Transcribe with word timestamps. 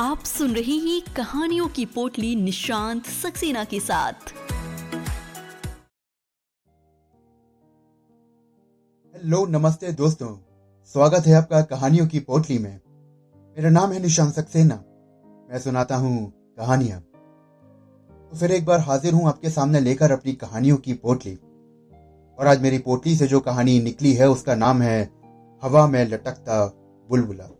आप 0.00 0.24
सुन 0.24 0.54
रहे 0.54 0.72
हैं 0.72 1.14
कहानियों 1.16 1.68
की 1.68 1.84
पोटली 1.84 2.36
निशांत 2.36 3.06
सक्सेना 3.06 3.64
के 3.64 3.80
साथ। 3.80 4.12
हेलो, 9.14 9.46
नमस्ते 9.46 9.92
दोस्तों। 9.92 10.36
स्वागत 10.84 11.26
है 11.26 11.34
आपका 11.34 11.62
कहानियों 11.62 12.06
की 12.06 12.20
पोटली 12.20 12.58
में। 12.58 12.80
मेरा 13.34 13.70
नाम 13.70 13.92
है 13.92 14.02
निशांत 14.02 14.34
सक्सेना। 14.34 14.74
मैं 15.50 15.58
सुनाता 15.58 15.96
हूँ 15.96 16.32
कहानियाँ। 16.58 17.00
तो 17.00 18.36
फिर 18.36 18.52
एक 18.52 18.66
बार 18.66 18.80
हाजिर 18.80 19.14
हूँ 19.14 19.28
आपके 19.28 19.50
सामने 19.50 19.80
लेकर 19.80 20.12
अपनी 20.12 20.32
कहानियों 20.32 20.76
की 20.76 20.92
पोटली। 20.92 21.34
और 22.38 22.46
आज 22.46 22.62
मेरी 22.62 22.78
पोटली 22.78 23.16
से 23.16 23.26
जो 23.26 23.40
कहानी 23.40 23.80
निकली 23.80 24.12
है, 24.12 24.28
उसका 24.28 24.54
नाम 24.54 24.82
है, 24.82 25.10
हवा 25.62 25.86
में 25.86 26.08
लटकता 26.08 26.66
बुलबुला। 27.08 27.50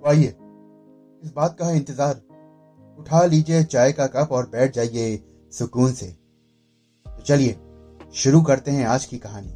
तो 0.00 0.08
आइए। 0.08 0.26
इस 1.22 1.32
बात 1.36 1.56
का 1.58 1.66
है 1.66 1.76
इंतज़ार। 1.76 2.20
उठा 2.98 3.24
लीजिए 3.24 3.62
चाय 3.64 3.92
का 3.92 4.06
कप 4.06 4.32
और 4.32 4.46
बैठ 4.48 4.74
जाइए 4.74 5.22
सुकून 5.52 5.92
से। 5.92 6.06
तो 6.06 7.22
चलिए, 7.22 7.56
शुरू 8.14 8.40
करते 8.42 8.70
हैं 8.70 8.86
आज 8.86 9.04
की 9.04 9.18
कहानी। 9.18 9.48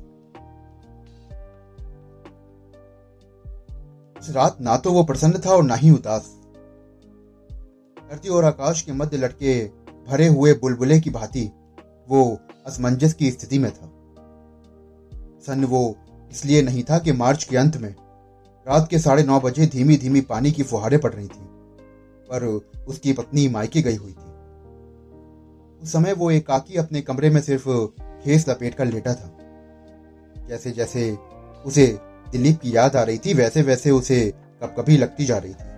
इस 4.16 4.30
रात 4.30 4.60
ना 4.60 4.76
तो 4.76 4.92
वो 4.92 5.04
प्रसन्न 5.04 5.40
था 5.46 5.50
और 5.50 5.64
ना 5.64 5.74
ही 5.74 5.90
उदास। 5.90 6.30
धरती 7.96 8.28
और 8.28 8.44
आकाश 8.44 8.82
के 8.82 8.92
मध्य 8.92 9.16
लटके 9.16 9.64
भरे 10.08 10.26
हुए 10.28 10.52
बुलबुले 10.54 11.00
की 11.00 11.10
भांति 11.10 11.50
वो 12.08 12.22
असमंजस 12.66 13.12
की 13.12 13.30
स्थिति 13.30 13.58
में 13.58 13.70
था। 13.70 13.90
सन 15.46 15.64
वो 15.64 15.94
इसलिए 16.32 16.62
नहीं 16.62 16.84
था 16.84 16.98
कि 16.98 17.12
मार्च 17.14 17.44
के 17.44 17.56
अंत 17.56 17.76
में 17.76 17.94
रात 18.66 18.86
के 18.90 18.98
साढ़े 18.98 19.22
नौ 19.22 19.38
बजे 19.40 19.66
धीमी 19.66 19.96
धीमी 19.96 20.20
पानी 20.22 20.50
की 20.52 20.62
फुहारें 20.62 20.98
पड़ 21.00 21.12
रही 21.12 21.26
थी, 21.26 21.44
पर 22.28 22.44
उसकी 22.88 23.12
पत्नी 23.12 23.48
मायके 23.48 23.82
गई 23.82 23.96
हुई 23.96 24.12
थी। 24.12 24.32
उस 25.82 25.92
समय 25.92 26.12
वो 26.12 26.30
एक 26.30 26.46
काकी 26.46 26.76
अपने 26.76 27.00
कमरे 27.02 27.30
में 27.30 27.40
सिर्फ़ 27.40 27.68
खेस 28.24 28.48
लपेट 28.48 28.74
कर 28.74 28.86
लेटा 28.86 29.14
था। 29.14 29.30
जैसे 30.48 30.70
जैसे 30.70 31.10
उसे 31.64 31.86
दिलीप 32.32 32.60
की 32.60 32.76
याद 32.76 32.96
आ 32.96 33.02
रही 33.02 33.18
थी 33.18 33.34
वैसे 33.34 33.62
वैसे 33.62 33.90
उसे 33.90 34.18
कब 34.62 34.74
कभी 34.78 34.96
लगती 34.96 35.24
जा 35.24 35.38
रही 35.38 35.52
थी। 35.52 35.72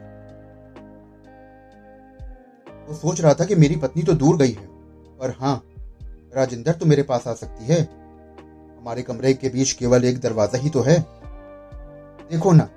वो 2.88 2.94
सोच 2.94 3.20
रहा 3.20 3.34
था 3.34 3.44
कि 3.44 3.54
मेरी 3.54 3.76
पत्नी 3.76 4.02
तो 4.02 4.12
दूर 4.14 4.36
गई 4.36 4.50
है, 4.50 4.66
पर 5.18 5.34
हाँ 5.40 5.62
राजिंदर 6.36 6.72
तो 6.72 6.86
मेरे 6.86 7.02
पास 7.02 7.26
आ 7.28 7.34
सकती 7.34 7.66
है। 7.66 7.80
हमारे 7.82 9.02
कमरे 9.02 9.32
के 9.34 9.48
बीच 9.48 9.72
केवल 9.72 10.04
एक 10.04 10.20
दरवाज़ा 10.20 10.58
ही 10.58 10.70
तो 10.70 10.80
है। 10.82 10.98
देखो 12.30 12.52
ना 12.52 12.68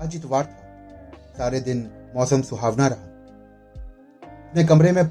आज 0.00 0.16
इतवार 0.16 0.46
था। 0.46 0.68
सारे 1.38 1.60
दिन 1.60 1.90
मौसम 2.16 2.42
सुहावना 2.42 2.86
रहा। 2.86 3.04
अपने 4.48 4.64
कमरे 4.64 4.92
में 4.92 5.08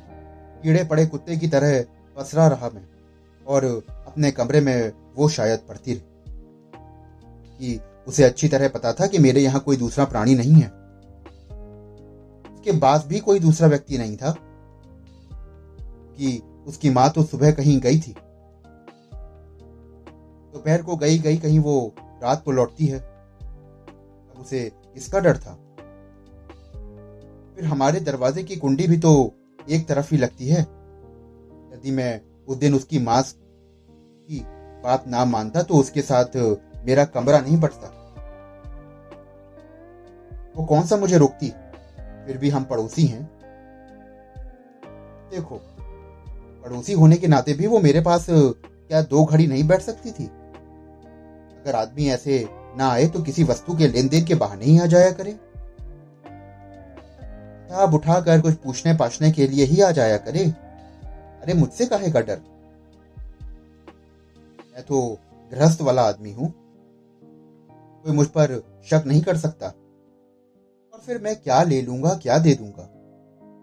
कीड़े 0.64 0.84
पड़े 0.84 1.06
कुत्ते 1.06 1.38
की 1.38 1.48
तरह 1.48 1.86
पसरा 2.18 2.48
रहा 2.48 2.70
मैं, 2.70 2.86
और 3.48 3.84
अपने 3.90 4.32
कमरे 4.32 4.62
में 4.62 4.92
वो 5.16 5.30
शायद 5.30 5.60
पढ़ती 5.60 5.94
रही। 5.94 6.04
कि 7.60 7.82
उसे 8.08 8.24
अच्छी 8.24 8.48
तरह 8.48 8.70
पता 8.70 8.94
था 8.94 9.08
कि 9.08 9.18
मेरे 9.18 9.42
यहाँ 9.42 9.60
कोई 9.60 9.78
दूसरा 9.78 10.06
प्राणी 10.06 10.36
नहीं 10.36 10.54
है। 10.54 10.68
उसके 12.54 12.72
बाद 12.72 13.06
भी 13.06 13.20
कोई 13.20 13.40
दूसरा 13.40 13.68
व्यक्ति 13.68 13.98
नहीं 13.98 14.18
था। 14.18 14.36
कि 16.18 16.42
उसकी 16.68 16.90
माँ 16.90 17.10
तो 17.10 17.24
सुबह 17.24 17.52
कहीं 17.52 17.80
गई 17.80 18.00
थी। 18.00 18.16
दोपहर 20.54 20.78
तो 20.78 20.84
को 20.84 20.98
गई 20.98 21.20
गई 21.20 21.38
कहीं 21.38 21.60
वो 21.60 21.96
रात 22.00 22.44
को 22.44 22.52
लौटती 22.52 22.86
है। 22.86 23.07
उसे 24.40 24.72
इसका 24.96 25.20
डर 25.20 25.38
था। 25.38 25.54
फिर 27.56 27.66
हमारे 27.66 28.00
दरवाजे 28.00 28.44
की 28.44 28.56
कुंडी 28.56 28.88
भी 28.88 28.98
तो 28.98 29.34
एक 29.70 29.88
तरफ़ 29.88 30.10
ही 30.12 30.18
लगती 30.18 30.48
है। 30.48 30.62
यदि 30.62 31.92
मैं 31.92 32.22
उस 32.48 32.58
दिन 32.58 32.74
उसकी 32.74 33.00
माँ 33.00 33.22
की 33.24 34.40
बात 34.84 35.08
ना 35.08 35.26
मानता 35.26 35.62
तो 35.64 35.74
उसके 35.74 36.02
साथ 36.02 36.38
मेरा 36.86 37.06
कमरा 37.06 37.40
नहीं 37.40 37.58
बटता। 37.58 37.94
वो 40.58 40.66
कौन 40.66 40.84
सा 40.84 40.98
मुझे 40.98 41.18
रोकती? 41.18 41.50
फिर 42.28 42.38
भी 42.38 42.50
हम 42.50 42.64
पड़ोसी 42.64 43.06
हैं। 43.06 43.24
देखो, 45.32 45.60
पड़ोसी 46.64 46.94
होने 46.94 47.18
के 47.18 47.28
नाते 47.28 47.54
भी 47.54 47.68
वो 47.68 47.80
मेरे 47.80 48.02
पास 48.02 48.26
क्या 48.30 49.02
दो 49.02 49.24
घड़ी 49.26 49.48
नहीं 49.48 49.68
बैठ 49.68 49.82
सकती 49.82 50.12
थी? 50.12 50.26
अगर 51.58 51.76
आदमी 51.76 52.08
ऐसे 52.10 52.40
ना 52.76 52.88
आए 52.88 53.08
तो 53.08 53.22
किसी 53.22 53.44
वस्तु 53.44 53.78
के 53.78 53.88
लेन 53.88 54.08
देन 54.08 54.26
के 54.26 54.36
बहाने 54.36 54.66
ही 54.66 54.80
आ 54.80 54.86
जाया 54.86 55.12
करे। 55.12 55.32
किताब 57.64 57.94
उठाकर 57.94 58.42
कुछ 58.42 58.54
पूछने 58.54 58.94
पाछने 58.94 59.32
के 59.32 59.48
लिए 59.48 59.66
ही 59.66 59.82
आ 59.82 59.92
जाया 59.92 60.18
करे। 60.18 60.46
अरे, 61.42 61.54
मुझसे 61.54 61.86
काहे 61.86 62.12
का 62.12 62.22
डर? 62.22 62.40
मैं 64.74 64.84
तो 64.84 65.18
गृहस्थ 65.52 65.82
वाला 65.82 66.02
आदमी 66.02 66.32
हूँ। 66.32 66.54
कोई 68.04 68.12
मुझ 68.12 68.28
पर 68.28 68.64
शक 68.86 69.04
नहीं 69.08 69.22
कर 69.22 69.38
सकता। 69.38 69.68
और 70.94 71.00
फिर 71.00 71.22
मैं 71.22 71.36
क्या 71.36 71.64
ले 71.64 71.82
लूँगा, 71.82 72.14
क्या 72.14 72.38
दे 72.38 72.56
दूँगा? 72.56 72.90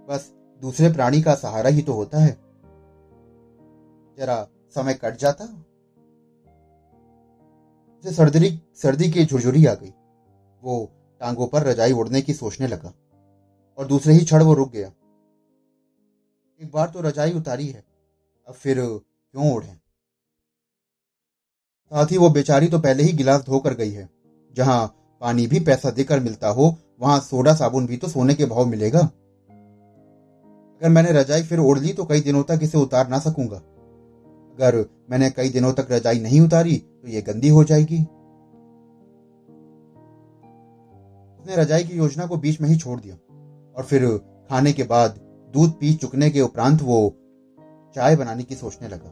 बस 0.08 0.32
दूसरे 0.62 0.92
प्राणी 0.92 1.22
का 1.22 1.34
सहारा 1.34 1.70
ही 1.70 1.82
तो 1.82 1.92
होता 1.92 2.18
है। 2.18 2.38
जरा 4.18 4.48
समय 4.74 4.94
कट 4.94 5.16
जाता। 5.16 5.44
उसे 8.04 8.14
सर्दी 8.14 8.48
सर्दी 8.76 9.08
की 9.10 9.24
झुरझुरी 9.24 9.64
आ 9.66 9.72
गई। 9.74 9.92
वो 10.62 10.74
टांगों 11.20 11.46
पर 11.46 11.62
रजाई 11.62 11.92
उड़ने 11.92 12.20
की 12.22 12.34
सोचने 12.34 12.66
लगा 12.66 12.92
और 13.78 13.86
दूसरे 13.86 14.14
ही 14.14 14.24
क्षण 14.24 14.42
वो 14.42 14.54
रुक 14.54 14.72
गया। 14.72 14.88
एक 16.60 16.70
बार 16.72 16.88
तो 16.88 17.00
रजाई 17.00 17.32
उतारी 17.32 17.68
है, 17.68 17.84
अब 18.46 18.54
फिर 18.54 18.76
क्यों 18.80 19.52
ओढ़े? 19.52 19.72
साथ 21.92 22.06
ही 22.06 22.18
वो 22.18 22.30
बेचारी 22.30 22.68
तो 22.68 22.78
पहले 22.78 23.02
ही 23.02 23.12
गिलास 23.12 23.40
धोकर 23.40 23.74
गई 23.74 23.90
है। 23.90 24.08
जहाँ 24.54 24.86
पानी 25.22 25.46
भी 25.46 25.60
पैसा 25.60 25.90
देकर 25.90 26.20
मिलता 26.20 26.48
हो, 26.48 26.76
वहाँ 27.00 27.20
सोडा 27.20 27.54
साबुन 27.54 27.86
भी 27.86 27.96
तो 27.96 28.08
सोने 28.08 28.34
के 28.34 28.46
भाव 28.46 28.66
मिलेगा। 28.66 29.00
अगर 29.00 30.88
मैंने 30.88 31.12
रजाई 31.12 31.42
फिर 31.42 31.58
ओढ़ 31.60 31.78
ली 31.78 31.92
तो 31.92 32.04
कई 32.04 32.20
दिनों 32.20 32.42
तक 32.44 32.60
इसे 32.62 32.78
उतार 32.78 33.08
ना 33.08 33.18
सकूँगा। 33.20 33.62
अगर 34.54 34.84
मैंने 35.10 35.30
कई 35.30 35.48
दिनों 35.48 35.72
तक 35.72 35.88
रजाई 35.90 36.20
नहीं 36.20 36.40
उतारी 36.40 36.76
तो 36.76 37.08
ये 37.08 37.22
गंदी 37.22 37.48
हो 37.48 37.64
जाएगी। 37.64 38.00
उसने 41.40 41.56
रजाई 41.56 41.84
की 41.84 41.96
योजना 41.96 42.26
को 42.26 42.36
बीच 42.36 42.60
में 42.60 42.68
ही 42.68 42.78
छोड़ 42.78 43.00
दिया। 43.00 43.14
और 43.76 43.84
फिर 43.84 44.06
खाने 44.48 44.72
के 44.72 44.82
बाद 44.82 45.10
दूध 45.54 45.72
पी 45.72 45.94
चुकने 45.94 46.30
के 46.30 46.40
उपरांत 46.40 46.82
वो 46.82 47.16
चाय 47.94 48.16
बनाने 48.16 48.42
की 48.42 48.54
सोचने 48.54 48.88
लगा। 48.88 49.10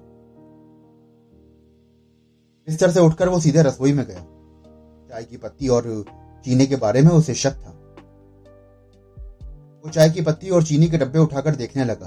बिस्तर 2.69 2.91
से 2.91 3.01
उठकर 3.01 3.29
वो 3.29 3.41
सीधे 3.41 3.63
रसोई 3.63 3.93
में 3.93 4.07
गया। 4.07 4.27
चाय 5.09 5.25
की 5.25 5.37
पत्ती 5.37 5.69
और 5.69 6.05
चीनी 6.45 6.67
के 6.67 6.77
बारे 6.77 7.03
में 7.03 7.11
उसे 7.11 7.35
शक 7.35 7.53
था। 7.53 7.71
वो 9.85 9.91
चाय 9.91 10.11
की 10.11 10.21
पत्ती 10.21 10.51
और 10.51 10.65
चीनी 10.65 10.87
के 10.87 10.99
डब्बे 10.99 11.19
उठाकर 11.19 11.57
देखने 11.57 11.85
लगा। 11.85 12.07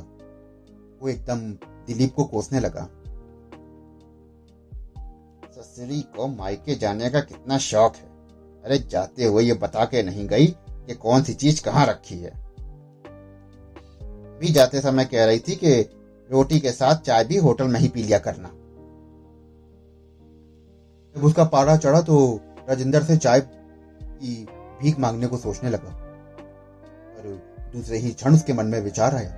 वो 1.02 1.10
एकदम 1.10 1.40
दिलीप 1.88 2.14
को 2.14 2.24
कोसने 2.24 2.60
लगा। 2.60 2.90
ससुरी 5.76 6.02
को 6.02 6.28
मायके 6.28 6.76
जाने 6.76 7.10
का 7.10 7.20
कितना 7.20 7.58
शौक 7.58 7.96
है। 7.96 8.04
अरे 8.66 8.78
जाते 8.78 9.26
हुए 9.26 9.44
ये 9.44 9.54
बता 9.54 9.86
के 9.86 10.04
नहीं 10.04 10.28
गई 10.28 10.48
कि 10.70 10.96
कौन 10.96 11.24
सी 11.24 11.34
चीज़ 11.34 11.64
कहाँ 11.64 11.86
रखी 11.86 12.16
है। 12.16 12.32
भी 14.40 14.52
जाते 14.52 14.82
समय 14.82 15.06
कह 15.06 15.26
रही 15.26 15.40
थी 15.40 15.56
कि 15.56 15.82
रोटी 16.32 16.60
के 16.60 16.72
साथ 16.72 16.96
चाय 16.96 17.24
भी 17.24 17.38
होटल 17.38 17.68
में 17.68 17.80
ही 17.80 17.88
पी 17.88 18.04
लिया 18.04 18.20
करना। 18.20 18.48
जब 21.16 21.26
उसका 21.26 21.44
पारा 21.44 21.78
चढ़ा 21.78 22.02
तो 22.02 22.40
राजेंद्र 22.70 23.04
से 23.04 23.18
चाय 23.18 23.42
की 23.42 24.48
भीख 24.82 25.00
मांगने 25.00 25.28
को 25.28 25.38
सोचने 25.38 25.70
लगा। 25.70 25.90
और 27.18 27.56
दूसरे 27.74 27.98
ही 27.98 28.12
क्षण 28.12 28.34
उसके 28.34 28.54
मन 28.54 28.66
में 28.66 28.82
विचार 28.82 29.16
आया। 29.16 29.30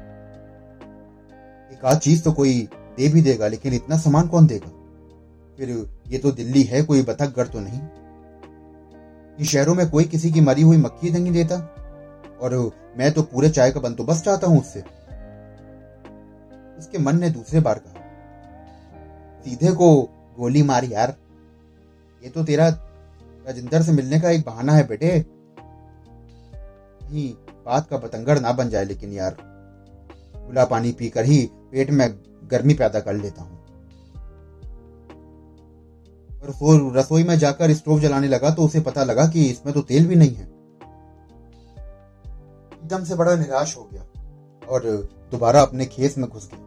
एक 1.71 1.85
आध 1.85 1.99
चीज़ 1.99 2.23
तो 2.23 2.31
कोई 2.31 2.69
दे 2.97 3.07
भी 3.07 3.21
देगा, 3.21 3.47
लेकिन 3.47 3.73
इतना 3.73 3.97
सामान 3.97 4.27
कौन 4.27 4.47
देगा? 4.47 4.67
फिर 5.57 5.96
ये 6.07 6.17
तो 6.17 6.31
दिल्ली 6.31 6.63
है, 6.63 6.81
कोई 6.83 7.01
घर 7.01 7.47
तो 7.47 7.59
नहीं। 7.59 7.79
इन 9.39 9.45
शहरों 9.45 9.75
में 9.75 9.89
कोई 9.89 10.03
किसी 10.05 10.31
की 10.31 10.41
मरी 10.41 10.61
हुई 10.61 10.77
मक्खी 10.77 11.11
नहीं 11.11 11.31
देता, 11.31 11.57
और 12.41 12.55
मैं 12.97 13.11
तो 13.13 13.21
पूरे 13.23 13.49
चाय 13.49 13.71
का 13.71 13.79
बंदोबस्त 13.79 14.25
चाहता 14.25 14.47
हूँ 14.47 14.59
उससे। 14.59 14.79
उसके 16.77 16.97
मन 16.97 17.19
ने 17.19 17.29
दूसरे 17.29 17.59
बार 17.59 17.79
कहा, 17.79 18.03
सीधे 19.45 19.71
को 19.73 19.89
गोली 20.37 20.63
मार 20.63 20.85
यार। 20.85 21.15
ये 22.21 22.29
तो 22.29 22.43
तेरा 22.43 22.67
राजिंदर 22.67 23.81
से 23.81 23.91
मिलने 23.91 24.19
का 24.19 24.29
एक 24.29 24.45
बहाना 24.45 24.73
है 24.73 24.87
बेटे। 24.87 25.17
नहीं 27.03 27.33
बात 27.65 27.87
का 27.89 27.97
बतंगड़ 27.97 28.39
ना 28.39 28.51
बन 28.53 28.69
जाए 28.69 28.85
लेकिन 28.85 29.13
यार, 29.13 29.31
खुला 30.37 30.65
पानी 30.65 30.91
पीकर 30.91 31.25
ही 31.25 31.39
पेट 31.71 31.91
में 31.91 32.09
गर्मी 32.51 32.73
पैदा 32.73 32.99
कर 32.99 33.13
लेता 33.15 33.41
हूँ। 33.41 33.56
रसोई 36.49 37.23
में 37.23 37.37
जाकर 37.39 37.73
स्टोव 37.73 37.99
जलाने 37.99 38.27
लगा 38.27 38.49
तो 38.49 38.65
उसे 38.65 38.79
पता 38.81 39.03
लगा 39.03 39.25
कि 39.27 39.45
इसमें 39.45 39.73
तो 39.73 39.81
तेल 39.83 40.07
भी 40.07 40.15
नहीं 40.15 40.35
है। 40.35 40.45
एकदम 42.73 43.03
से 43.03 43.15
बड़ा 43.15 43.35
निराश 43.35 43.75
हो 43.77 43.87
गया 43.93 44.01
और 44.61 44.81
दोबारा 45.31 45.61
अपने 45.61 45.85
खेत 45.85 46.17
में 46.17 46.27
घुस 46.29 46.49
गया। 46.53 46.59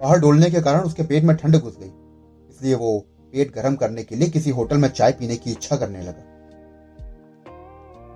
बाहर 0.00 0.18
डोलने 0.20 0.50
के 0.50 0.60
कारण 0.60 0.80
उसके 0.80 1.02
पेट 1.02 1.24
में 1.24 1.36
ठंड 1.36 1.56
घुस 1.56 1.76
गई। 1.80 1.92
इसलिए 2.50 2.74
वो 2.74 2.98
पेट 3.32 3.54
गर्म 3.54 3.74
करने 3.76 4.04
के 4.04 4.16
लिए 4.16 4.28
किसी 4.28 4.50
होटल 4.50 4.76
में 4.76 4.88
चाय 4.88 5.12
पीने 5.12 5.36
की 5.36 5.50
इच्छा 5.50 5.76
करने 5.76 6.02
लगा। 6.02 6.22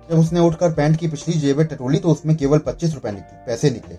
जब 0.09 0.19
उसने 0.19 0.39
उठकर 0.39 0.73
पैंट 0.73 0.97
की 0.97 1.07
पिछली 1.07 1.33
जेबें 1.39 1.65
टटोली 1.67 1.99
तो 1.99 2.11
उसमें 2.11 2.35
केवल 2.37 2.59
पच्चीस 2.59 2.93
रुपए 2.93 3.11
निकले 3.11 3.45
पैसे 3.45 3.69
निकले। 3.69 3.95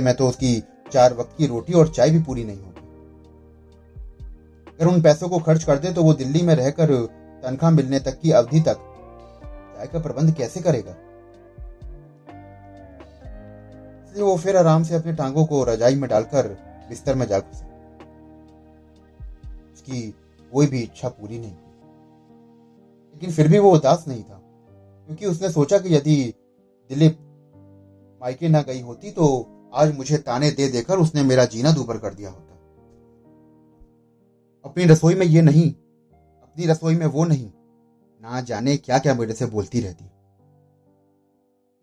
मैं 0.00 0.14
तो 0.14 0.28
उसकी 0.28 0.62
चार 0.92 1.14
वक्त 1.14 1.34
की 1.38 1.46
रोटी 1.46 1.72
और 1.72 1.88
चाय 1.88 2.10
भी 2.10 2.18
पूरी 2.22 2.44
नहीं 2.44 2.56
होगी 2.56 2.75
अगर 4.80 4.86
उन 4.86 5.00
पैसों 5.02 5.28
को 5.28 5.38
खर्च 5.40 5.64
कर 5.64 5.78
दे 5.78 5.92
तो 5.92 6.02
वो 6.02 6.12
दिल्ली 6.14 6.42
में 6.42 6.54
रहकर 6.54 6.94
तनख्वाह 7.42 7.70
मिलने 7.70 8.00
तक 8.00 8.18
की 8.20 8.30
अवधि 8.32 8.60
तक 8.60 8.78
चाय 9.76 9.86
का 9.86 9.98
प्रबंध 10.00 10.34
कैसे 10.34 10.60
करेगा? 10.60 10.92
इसलिए 14.02 14.22
वो 14.22 14.36
फिर 14.36 14.56
आराम 14.56 14.82
से 14.82 14.94
अपने 14.94 15.12
टांगों 15.12 15.44
को 15.46 15.62
रजाई 15.64 15.94
में 15.94 16.08
डालकर 16.10 16.48
बिस्तर 16.88 17.14
में 17.14 17.26
जा 17.26 17.38
घुसा 17.38 17.66
उसकी 19.74 20.02
कोई 20.52 20.66
भी 20.66 20.80
इच्छा 20.80 21.08
पूरी 21.10 21.38
नहीं 21.38 21.52
लेकिन 23.14 23.32
फिर 23.32 23.48
भी 23.48 23.58
वो 23.58 23.70
उदास 23.72 24.04
नहीं 24.08 24.22
था, 24.22 24.40
क्योंकि 25.08 25.26
उसने 25.26 25.50
सोचा 25.50 25.78
कि 25.78 25.94
यदि 25.94 26.16
दिलीप 26.90 27.18
मायके 28.20 28.48
ना 28.48 28.60
गई 28.62 28.80
होती 28.80 29.10
तो 29.10 29.26
आज 29.74 29.96
मुझे 29.96 30.18
ताने 30.18 30.50
दे 30.50 30.68
देकर 30.68 30.98
उसने 30.98 31.22
मेरा 31.22 31.44
जीना 31.46 31.72
दूबर 31.72 31.98
कर 31.98 32.14
दिया 32.14 32.30
होता। 32.30 32.45
अपनी 34.66 34.84
रसोई 34.84 35.14
में 35.14 35.26
ये 35.26 35.42
नहीं, 35.42 35.70
अपनी 36.42 36.66
रसोई 36.66 36.96
में 36.96 37.06
वो 37.06 37.24
नहीं। 37.24 37.50
ना 38.22 38.40
जाने 38.40 38.76
क्या 38.76 38.98
क्या 38.98 39.14
मेरे 39.14 39.32
से 39.32 39.46
बोलती 39.46 39.80
रहती। 39.80 40.04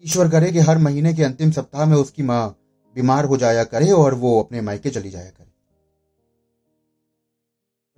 ईश्वर 0.06 0.30
करे 0.30 0.52
कि 0.52 0.60
हर 0.60 0.78
महीने 0.78 1.14
के 1.14 1.24
अंतिम 1.24 1.52
सप्ताह 1.52 1.86
में 1.86 1.98
उसकी 1.98 2.24
माँ 2.24 2.60
बीमार 2.96 3.26
हो 3.26 3.38
जाया 3.38 3.64
करे 3.64 3.92
और 3.92 4.14
वो 4.14 4.44
अपने 4.44 4.62
मायके 4.62 4.90
चली 4.90 5.10
जाया 5.10 5.30
करे। 5.30 5.52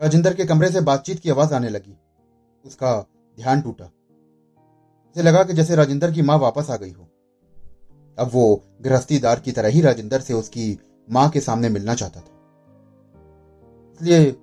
राजेंद्र 0.01 0.33
के 0.33 0.45
कमरे 0.45 0.71
से 0.71 0.81
बातचीत 0.81 1.19
की 1.19 1.29
आवाज़ 1.29 1.53
आने 1.53 1.69
लगी। 1.69 1.97
उसका 2.65 3.01
ध्यान 3.37 3.61
टूटा। 3.61 3.85
उसे 3.85 5.23
लगा 5.23 5.43
कि 5.43 5.53
जैसे 5.53 5.75
राजेंद्र 5.75 6.11
की 6.11 6.21
माँ 6.21 6.37
वापस 6.37 6.69
आ 6.69 6.75
गई 6.75 6.91
हो। 6.91 7.03
अब 8.19 8.29
वो 8.33 8.63
गृहस्थीदार 8.81 9.39
की 9.39 9.51
तरह 9.51 9.69
ही 9.69 9.81
राजेंद्र 9.81 10.19
से 10.19 10.33
उसकी 10.33 10.79
माँ 11.11 11.29
के 11.29 11.39
सामने 11.39 11.69
मिलना 11.69 11.95
चाहता 11.95 12.19
था। 12.19 12.31
इसलिए 13.93 14.35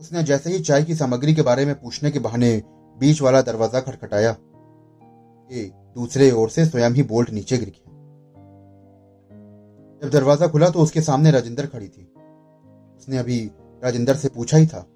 उसने 0.00 0.22
जैसे 0.22 0.50
ही 0.50 0.58
चाय 0.60 0.82
की 0.84 0.94
सामग्री 0.94 1.34
के 1.34 1.42
बारे 1.42 1.64
में 1.66 1.74
पूछने 1.74 2.10
के 2.10 2.18
बहाने 2.18 2.50
बीच 2.96 3.20
वाला 3.22 3.40
दरवाज़ा 3.42 3.80
खटखटाया। 3.80 4.36
दूसरे 5.96 6.30
ओर 6.32 6.50
से 6.50 6.64
स्वयं 6.66 6.90
ही 6.90 7.02
बोल्ट 7.04 7.30
नीचे 7.30 7.56
गिर 7.58 7.68
गया। 7.68 7.86
जब 10.02 10.10
दरवाज़ा 10.10 10.46
खुला 10.48 10.68
तो 10.70 10.80
उसके 10.80 11.02
सामने 11.02 11.30
राजेंद्र 11.30 11.66
खड़ी 11.66 11.88
थी। 11.88 12.04
उसने 12.98 13.18
अभी 13.18 13.38
राजेंद्र 13.82 14.14
से 14.14 14.28
पूछा 14.28 14.56
ही 14.56 14.66
था 14.66 14.86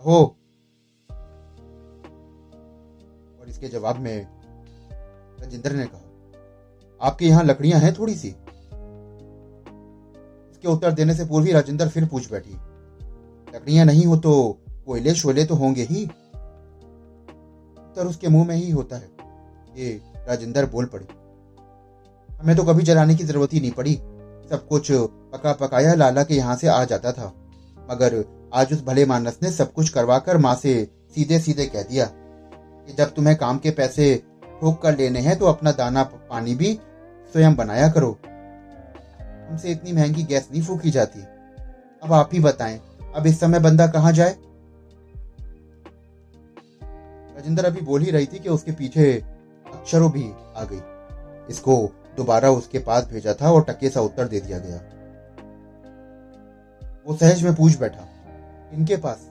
हो 0.00 0.22
और 3.40 3.48
इसके 3.48 3.68
जवाब 3.68 3.98
में 3.98 4.26
राजेंद्र 5.40 5.72
ने 5.72 5.86
कहा, 5.86 6.00
आपके 7.00 7.26
यहाँ 7.26 7.44
लकड़ियाँ 7.44 7.80
हैं 7.80 7.92
थोड़ी 7.94 8.14
सी 8.14 8.30
उसके 10.50 10.68
उत्तर 10.68 10.92
देने 10.92 11.14
से 11.14 11.24
पूर्व 11.24 11.46
ही 11.46 11.52
राजेंद्र 11.52 11.88
फिर 11.88 12.06
पूछ 12.06 12.30
बैठी 12.32 12.56
लकड़ियाँ 13.56 13.84
नहीं 13.86 14.04
हो 14.06 14.16
तो 14.16 14.32
कोयले 14.86 15.14
शोले 15.14 15.44
तो 15.44 15.54
होंगे 15.54 15.82
ही। 15.82 16.04
उत्तर 17.76 18.06
उसके 18.06 18.28
मुँह 18.28 18.46
में 18.48 18.54
ही 18.56 18.70
होता 18.70 18.96
है। 18.96 19.08
ये 19.76 20.00
राजेंद्र 20.28 20.66
बोल 20.66 20.86
पड़ी। 20.86 21.06
हमें 22.30 22.56
तो 22.56 22.64
कभी 22.64 22.82
जलाने 22.82 23.14
की 23.14 23.24
ज़रूरत 23.24 23.52
ही 23.52 23.60
नहीं 23.60 23.70
पड़ी। 23.70 23.94
सब 24.50 24.66
कुछ 24.68 24.88
पका 24.92 25.52
पकाया 25.52 25.94
लाला 25.94 26.22
के 26.22 26.34
यहाँ 26.34 26.56
से 26.56 26.68
आ 26.68 26.84
जाता 26.84 27.12
था। 27.12 27.32
मगर 27.90 28.24
आज 28.54 28.72
उस 28.72 28.82
भले 28.84 29.04
मानस 29.04 29.38
ने 29.42 29.50
सब 29.50 29.72
कुछ 29.72 29.88
करवाकर 29.88 30.36
माँ 30.36 30.54
से 30.54 30.74
सीधे 31.14 31.38
सीधे 31.38 31.66
कह 31.66 31.82
दिया 31.82 32.04
कि 32.06 32.92
जब 32.92 33.14
तुम्हें 33.14 33.36
काम 33.36 33.58
के 33.58 33.70
पैसे 33.70 34.14
ठोक 34.60 34.80
कर 34.82 34.96
लेने 34.98 35.20
हैं 35.20 35.38
तो 35.38 35.46
अपना 35.46 35.72
दाना, 35.72 36.02
पानी 36.02 36.54
भी 36.54 36.72
स्वयं 37.32 37.54
बनाया 37.56 37.88
करो। 37.88 38.18
हमसे 39.50 39.70
इतनी 39.70 39.92
महँगी 39.92 40.22
गैस 40.22 40.48
नहीं 40.52 40.62
फूकी 40.62 40.90
जाती। 40.90 41.20
अब 42.02 42.12
आप 42.12 42.30
ही 42.32 42.40
बताएँ 42.40 42.80
अब 43.16 43.26
इस 43.26 43.38
समय 43.40 43.58
बंदा 43.58 43.86
कहाँ 43.86 44.12
जाए? 44.12 44.36
राजेंद्र 47.36 47.64
अभी 47.64 47.80
बोल 47.80 48.02
ही 48.02 48.10
रही 48.10 48.26
थी 48.26 48.38
कि 48.38 48.48
उसके 48.48 48.72
पीछे 48.72 49.12
अक्षरों 49.66 50.10
भी 50.12 50.24
आ 50.56 50.64
गई। 50.64 50.80
इसको 51.50 51.76
दोबारा 52.16 52.50
उसके 52.50 52.78
पास 52.78 53.08
भेजा 53.12 53.34
था 53.34 53.52
और 53.52 53.64
टके 53.64 53.90
सा 53.90 54.00
उत्तर 54.00 54.28
दे 54.28 54.40
दिया 54.40 54.58
गया। 54.58 54.76
वो 57.06 57.16
सहज 57.16 57.42
में 57.42 57.54
पूछ 57.54 57.78
बैठा, 57.78 58.06
इनके 58.72 58.96
पास? 58.96 59.26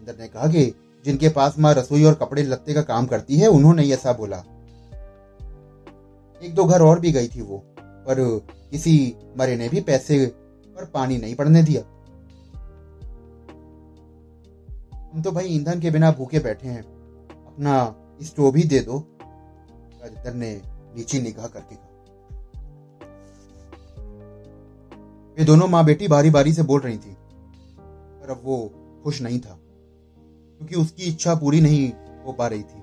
राजेंद्र 0.00 0.22
ने 0.22 0.28
कहा 0.28 0.46
कि, 0.46 0.74
जिनके 1.04 1.28
पास 1.28 1.58
माँ 1.58 1.74
रसोई 1.74 2.04
और 2.04 2.14
कपड़े 2.14 2.42
लत्ते 2.42 2.74
का 2.74 2.82
काम 2.82 3.06
करती 3.06 3.36
है, 3.36 3.48
उन्होंने 3.48 3.88
ऐसा 3.88 4.12
बोला। 4.12 4.36
एक 6.42 6.54
दो 6.54 6.64
घर 6.64 6.82
और 6.82 7.00
भी 7.00 7.12
गई 7.12 7.28
थी 7.28 7.40
वो, 7.40 7.58
पर 7.78 8.46
किसी 8.70 9.16
मरे 9.38 9.56
ने 9.56 9.68
भी 9.68 9.80
पैसे 9.80 10.26
पर 10.76 10.84
पानी 10.84 11.18
नहीं 11.18 11.34
पड़ने 11.34 11.62
दिया। 11.62 11.82
हम 15.14 15.22
तो 15.22 15.30
भाई 15.32 15.46
ईंधन 15.46 15.80
के 15.80 15.90
बिना 15.90 16.10
भूखे 16.10 16.38
बैठे 16.38 16.68
हैं। 16.68 16.82
अपना 17.46 17.94
स्टोव 18.22 18.56
ही 18.56 18.62
दे 18.64 18.78
दो। 18.80 18.98
राजदर 20.02 20.34
ने 20.34 20.50
नीची 20.96 21.20
निगाह 21.20 21.46
करके 21.46 21.74
कहा। 21.74 21.88
ये 25.36 25.44
दोनों 25.44 25.66
माँ 25.68 25.84
बेटी 25.84 26.08
बारी 26.08 26.30
बारी 26.30 26.52
से 26.52 26.62
बोल 26.62 26.80
रही 26.80 26.96
थी, 26.96 27.16
पर 28.20 28.30
अब 28.30 28.40
वो 28.44 28.56
खुश 29.04 29.20
नहीं 29.22 29.40
था, 29.40 29.58
क्योंकि 30.58 30.74
उसकी 30.74 31.02
इच्छा 31.02 31.34
पूरी 31.34 31.60
नहीं 31.60 31.92
हो 32.26 32.32
पा 32.32 32.46
रही 32.46 32.62
थी। 32.62 32.80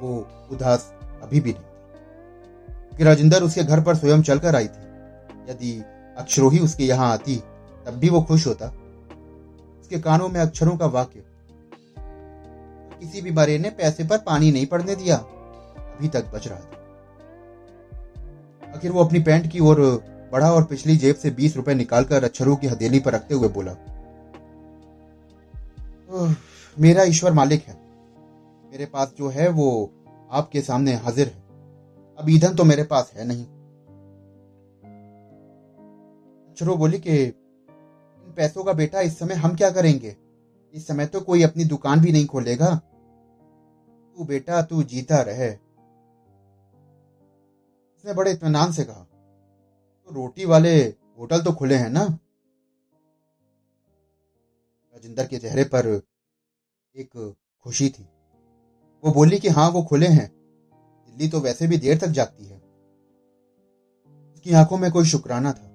वो 0.00 0.16
उदास 0.52 0.92
अभी 1.22 1.40
भी 1.40 1.52
नहीं 1.52 2.96
कि 2.96 3.04
राजेंद्र 3.04 3.42
उसके 3.42 3.64
घर 3.64 3.80
पर 3.80 3.96
स्वयं 3.96 4.22
चलकर 4.22 4.56
आई 4.56 4.68
थी। 4.68 5.50
यदि 5.50 5.72
अक्षरों 6.18 6.52
ही 6.52 6.58
उसके 6.58 6.84
यहाँ 6.84 7.12
आती, 7.12 7.36
तब 7.86 7.94
भी 7.94 8.08
वो 8.08 8.22
खुश 8.22 8.46
होता। 8.46 8.72
उसके 9.86 9.98
कानों 9.98 10.28
में 10.28 10.40
अक्षरों 10.40 10.76
का 10.76 10.86
वाक्य। 10.86 11.22
किसी 13.00 13.20
भी 13.20 13.30
बारे 13.30 13.58
ने 13.58 13.70
पैसे 13.70 14.04
पर 14.04 14.18
पानी 14.18 14.50
नहीं 14.52 14.66
पड़ने 14.66 14.94
दिया। 14.96 15.16
अभी 15.16 16.08
तक 16.08 16.32
बच 16.34 16.46
रहा 16.48 16.58
था। 16.58 16.82
आखिर 18.74 18.92
वो 18.92 19.04
अपनी 19.04 19.20
पैंट 19.20 19.50
की 19.52 19.60
ओर 19.60 19.80
बढ़ा 20.32 20.50
और 20.52 20.64
पिछली 20.64 20.96
जेब 20.96 21.16
से 21.16 21.30
बीस 21.30 21.56
रुपए 21.56 21.74
निकालकर 21.74 22.24
अक्षरों 22.24 22.56
की 22.56 22.66
हथेली 22.66 23.00
पर 23.00 23.12
रखते 23.12 23.34
हुए 23.34 23.48
बोला 23.48 23.76
मेरा 26.76 27.02
ईश्वर 27.02 27.32
मालिक 27.32 27.64
है। 27.64 27.74
मेरे 28.72 28.86
पास 28.86 29.14
जो 29.18 29.28
है 29.28 29.48
वो 29.48 29.70
आपके 30.32 30.60
सामने 30.60 30.94
हाजिर 30.94 31.26
है। 31.26 31.42
अब 32.18 32.26
ईंधन 32.28 32.54
तो 32.54 32.64
मेरे 32.64 32.84
पास 32.84 33.12
है 33.16 33.26
नहीं। 33.28 33.44
अक्षरों 36.50 36.78
बोली 36.78 36.98
कि 36.98 37.42
पैसों 38.36 38.64
का 38.64 38.72
बेटा, 38.72 39.00
इस 39.00 39.18
समय 39.18 39.34
हम 39.34 39.56
क्या 39.56 39.70
करेंगे? 39.70 40.16
इस 40.74 40.86
समय 40.86 41.06
तो 41.06 41.20
कोई 41.20 41.42
अपनी 41.42 41.64
दुकान 41.64 42.00
भी 42.00 42.12
नहीं 42.12 42.26
खोलेगा। 42.26 42.74
तू 44.16 44.24
बेटा, 44.24 44.62
तू 44.62 44.82
जीता 44.82 45.20
रहे। 45.20 45.50
उसने 47.96 48.14
बड़े 48.14 48.32
इतमान 48.32 48.72
से 48.72 48.84
कहा 48.84 49.02
तो 50.04 50.14
रोटी 50.14 50.44
वाले 50.44 50.76
होटल 51.18 51.42
तो 51.42 51.52
खुले 51.52 51.74
हैं 51.74 51.88
ना? 51.90 52.00
राजेंद्र 54.94 55.26
के 55.26 55.38
चेहरे 55.38 55.64
पर 55.64 55.86
एक 56.96 57.34
खुशी 57.64 57.88
थी। 57.88 58.08
वो 59.04 59.12
बोली 59.12 59.38
कि 59.38 59.48
हाँ 59.48 59.68
वो 59.70 59.82
खुले 59.82 60.06
हैं। 60.06 60.28
दिल्ली 61.08 61.28
तो 61.28 61.40
वैसे 61.40 61.66
भी 61.66 61.78
देर 61.78 61.98
तक 61.98 62.06
जागती 62.06 62.46
है। 62.46 62.56
उसकी 64.32 64.52
आँखों 64.52 64.78
में 64.78 64.90
कोई 64.92 65.04
शुक्राना 65.04 65.52
था। 65.52 65.65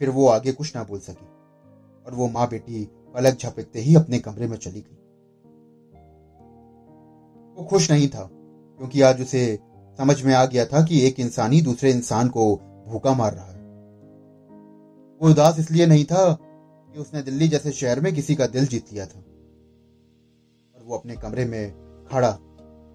फिर 0.00 0.10
वो 0.10 0.28
आगे 0.28 0.52
कुछ 0.52 0.76
ना 0.76 0.84
बोल 0.84 1.00
सकी 1.00 1.26
और 2.06 2.14
वो 2.14 2.28
माँ 2.28 2.48
बेटी 2.48 2.84
पलक 3.14 3.38
झपकते 3.38 3.80
ही 3.80 3.94
अपने 3.94 4.18
कमरे 4.18 4.46
में 4.46 4.56
चली 4.56 4.80
गई। 4.80 4.94
वो 7.56 7.64
खुश 7.64 7.90
नहीं 7.90 8.08
था, 8.08 8.28
क्योंकि 8.32 9.00
आज 9.00 9.22
उसे 9.22 9.58
समझ 9.98 10.22
में 10.22 10.34
आ 10.34 10.46
गया 10.46 10.64
था 10.64 10.84
कि 10.84 11.06
एक 11.06 11.20
इंसान 11.20 11.52
ही 11.52 11.60
दूसरे 11.62 11.90
इंसान 11.90 12.28
को 12.28 12.56
भूखा 12.88 13.14
मार 13.14 13.34
रहा 13.34 13.44
है। 13.44 13.58
वो 15.20 15.30
उदास 15.30 15.58
इसलिए 15.58 15.86
नहीं 15.86 16.04
था 16.04 16.32
कि 16.32 16.98
उसने 16.98 17.22
दिल्ली 17.22 17.48
जैसे 17.48 17.72
शहर 17.72 18.00
में 18.00 18.14
किसी 18.14 18.34
का 18.34 18.46
दिल 18.46 18.66
जीत 18.66 18.92
लिया 18.92 19.06
था। 19.06 19.18
और 19.18 20.82
वो 20.84 20.96
अपने 20.96 21.16
कमरे 21.16 21.44
में 21.44 21.72
खड़ा, 22.12 22.30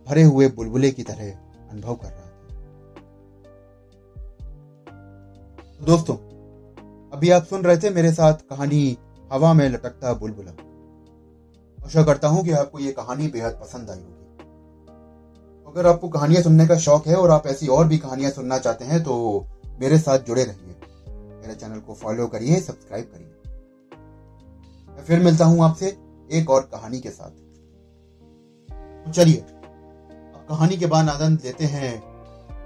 भरे 0.07 0.23
हुए 0.23 0.47
बुलबुले 0.49 0.91
की 0.91 1.03
तरह 1.03 1.31
अनुभव 1.71 1.95
कर 1.95 2.07
रहा 2.07 2.19
था। 2.19 2.33
दोस्तों 5.85 6.32
अभी 7.13 7.29
आप 7.29 7.43
सुन 7.45 7.61
रहे 7.61 7.77
थे 7.77 7.89
मेरे 7.89 8.11
साथ 8.11 8.33
कहानी 8.49 8.97
हवा 9.31 9.51
में 9.53 9.67
लटकता 9.69 10.13
बुलबुला। 10.13 10.51
आशा 11.77 12.03
करता 12.03 12.27
हूँ 12.27 12.43
कि 12.45 12.51
आपको 12.51 12.79
ये 12.79 12.91
कहानी 12.91 13.27
बेहद 13.27 13.59
पसंद 13.61 13.89
आई 13.89 13.99
होगी। 13.99 15.67
अगर 15.67 15.87
आपको 15.87 16.09
कहानियाँ 16.09 16.41
सुनने 16.43 16.67
का 16.67 16.77
शौक 16.77 17.07
है 17.07 17.15
और 17.15 17.31
आप 17.31 17.47
ऐसी 17.47 17.67
और 17.67 17.87
भी 17.87 17.97
कहानियाँ 17.97 18.31
सुनना 18.31 18.57
चाहते 18.57 18.85
हैं 18.85 19.03
तो 19.03 19.45
मेरे 19.79 19.99
साथ 19.99 20.19
जुड़े 20.19 20.43
रहिए। 20.43 20.75
मेरे 21.41 21.55
चैनल 21.55 21.79
को 21.79 21.93
फॉलो 21.93 22.27
करिए, 22.27 22.59
सब्सक्राइब 22.59 23.05
करिए। 23.05 23.31
मैं 24.87 25.03
फिर 25.03 25.19
मिलता 25.19 25.45
हूँ 25.45 25.63
आपसे 25.63 25.97
एक 26.29 26.49
और 26.49 26.69
कहानी 26.73 26.99
के 26.99 27.09
साथ। 27.09 27.31
तो 29.05 29.11
चलिए 29.11 29.45
कहानी 30.49 30.77
के 30.77 30.85
बाद 30.85 31.09
आनंद 31.09 31.41
लेते 31.45 31.65
हैं 31.65 31.95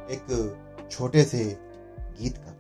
एक 0.07 0.87
छोटे 0.91 1.23
से 1.23 1.43
गीत 2.21 2.37
का। 2.37 2.56